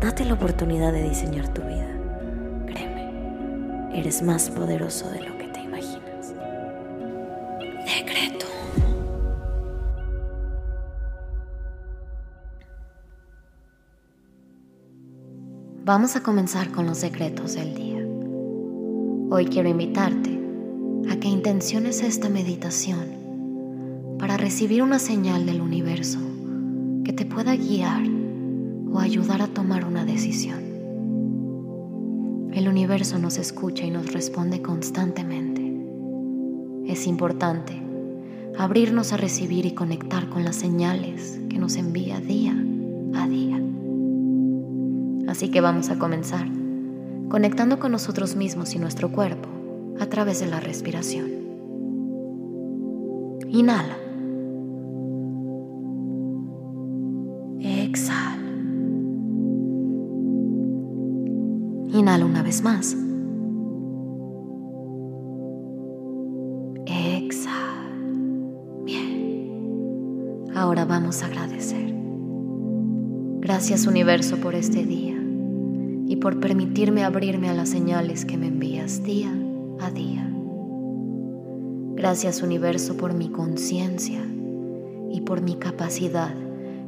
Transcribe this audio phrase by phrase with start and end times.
[0.00, 1.88] Date la oportunidad de diseñar tu vida.
[2.66, 6.34] Créeme, eres más poderoso de lo que te imaginas.
[7.84, 8.46] Decreto.
[15.84, 18.06] Vamos a comenzar con los secretos del día.
[19.30, 20.38] Hoy quiero invitarte
[21.10, 26.20] a que intenciones esta meditación para recibir una señal del universo
[27.04, 28.17] que te pueda guiar
[29.00, 30.68] ayudar a tomar una decisión.
[32.52, 35.62] El universo nos escucha y nos responde constantemente.
[36.86, 37.82] Es importante
[38.58, 42.56] abrirnos a recibir y conectar con las señales que nos envía día
[43.14, 43.62] a día.
[45.28, 46.48] Así que vamos a comenzar
[47.28, 49.48] conectando con nosotros mismos y nuestro cuerpo
[50.00, 51.30] a través de la respiración.
[53.48, 54.07] Inhala.
[61.98, 62.96] Inhala una vez más.
[66.86, 67.90] Exhala.
[68.84, 70.44] Bien.
[70.54, 71.92] Ahora vamos a agradecer.
[73.40, 75.20] Gracias universo por este día
[76.06, 79.32] y por permitirme abrirme a las señales que me envías día
[79.80, 80.32] a día.
[81.96, 84.24] Gracias universo por mi conciencia
[85.10, 86.32] y por mi capacidad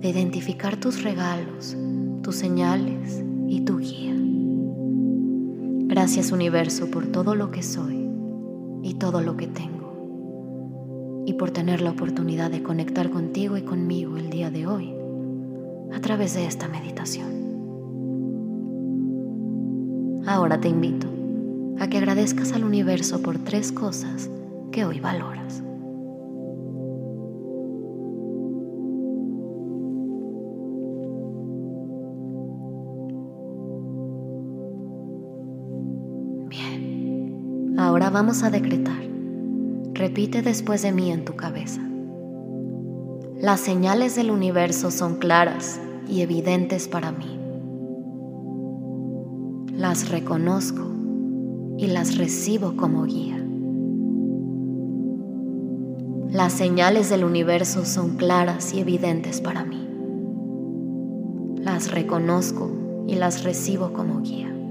[0.00, 1.76] de identificar tus regalos,
[2.22, 4.21] tus señales y tu guía.
[6.02, 8.10] Gracias universo por todo lo que soy
[8.82, 14.16] y todo lo que tengo y por tener la oportunidad de conectar contigo y conmigo
[14.16, 14.92] el día de hoy
[15.94, 17.28] a través de esta meditación.
[20.26, 21.06] Ahora te invito
[21.78, 24.28] a que agradezcas al universo por tres cosas
[24.72, 25.62] que hoy valoras.
[37.92, 39.02] Ahora vamos a decretar.
[39.92, 41.82] Repite después de mí en tu cabeza.
[43.38, 47.38] Las señales del universo son claras y evidentes para mí.
[49.74, 50.90] Las reconozco
[51.76, 53.44] y las recibo como guía.
[56.30, 59.86] Las señales del universo son claras y evidentes para mí.
[61.58, 62.70] Las reconozco
[63.06, 64.61] y las recibo como guía.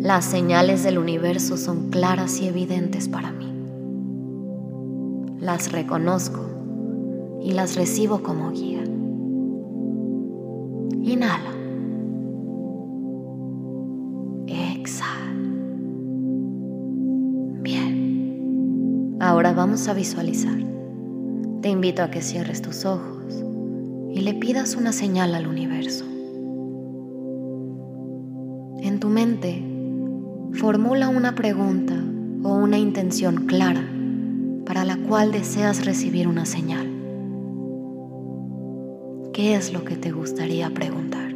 [0.00, 3.52] Las señales del universo son claras y evidentes para mí.
[5.38, 6.40] Las reconozco
[7.42, 8.82] y las recibo como guía.
[11.02, 11.52] Inhala.
[14.46, 15.34] Exhala.
[17.60, 19.18] Bien.
[19.20, 20.56] Ahora vamos a visualizar.
[21.60, 23.44] Te invito a que cierres tus ojos
[24.14, 26.06] y le pidas una señal al universo.
[28.82, 29.69] En tu mente,
[30.54, 31.94] Formula una pregunta
[32.42, 33.82] o una intención clara
[34.66, 36.86] para la cual deseas recibir una señal.
[39.32, 41.32] ¿Qué es lo que te gustaría preguntar?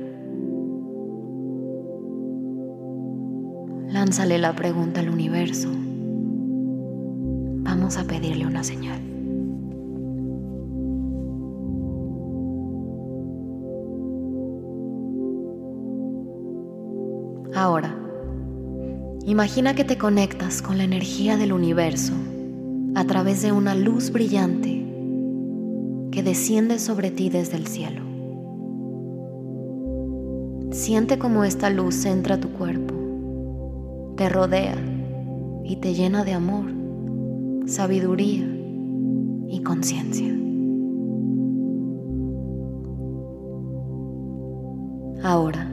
[3.88, 5.68] Lánzale la pregunta al universo.
[7.62, 9.00] Vamos a pedirle una señal.
[17.54, 18.03] Ahora,
[19.26, 22.12] Imagina que te conectas con la energía del universo
[22.94, 24.86] a través de una luz brillante
[26.12, 28.02] que desciende sobre ti desde el cielo.
[30.72, 34.76] Siente cómo esta luz entra a tu cuerpo, te rodea
[35.64, 36.66] y te llena de amor,
[37.64, 38.46] sabiduría
[39.48, 40.36] y conciencia.
[45.22, 45.72] Ahora,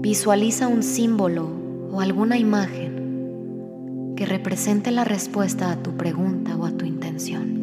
[0.00, 1.63] visualiza un símbolo
[1.94, 7.62] o alguna imagen que represente la respuesta a tu pregunta o a tu intención.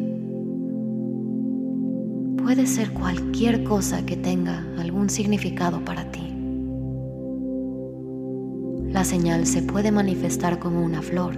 [2.42, 6.34] Puede ser cualquier cosa que tenga algún significado para ti.
[8.90, 11.34] La señal se puede manifestar como una flor,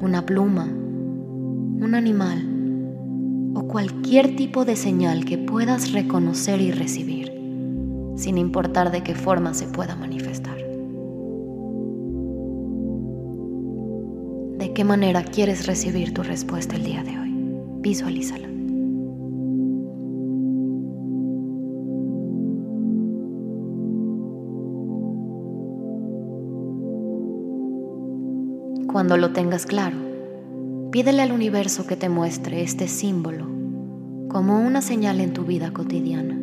[0.00, 7.38] una pluma, un animal o cualquier tipo de señal que puedas reconocer y recibir
[8.16, 10.69] sin importar de qué forma se pueda manifestar.
[14.70, 17.34] ¿De qué manera quieres recibir tu respuesta el día de hoy?
[17.80, 18.46] Visualízala.
[28.92, 29.96] Cuando lo tengas claro,
[30.92, 33.48] pídele al universo que te muestre este símbolo
[34.28, 36.38] como una señal en tu vida cotidiana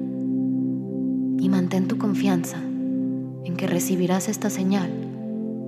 [1.40, 4.92] y mantén tu confianza en que recibirás esta señal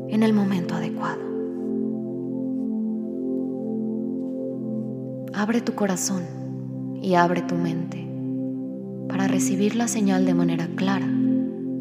[0.10, 1.29] en el momento adecuado.
[5.40, 6.24] Abre tu corazón
[7.02, 8.06] y abre tu mente
[9.08, 11.08] para recibir la señal de manera clara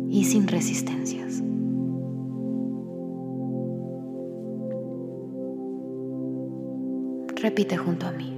[0.08, 1.42] y sin resistencias.
[7.34, 8.32] Repite junto a mí.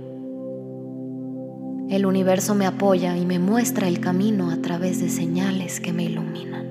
[1.91, 6.05] El universo me apoya y me muestra el camino a través de señales que me
[6.05, 6.67] iluminan.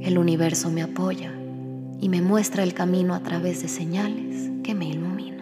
[0.00, 1.32] El universo me apoya
[2.00, 5.35] y me muestra el camino a través de señales que me iluminan.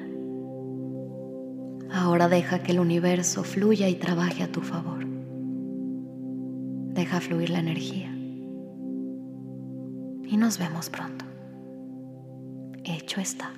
[1.95, 5.07] Ahora deja que el universo fluya y trabaje a tu favor.
[6.93, 8.11] Deja fluir la energía.
[10.27, 11.25] Y nos vemos pronto.
[12.83, 13.53] Hecho está.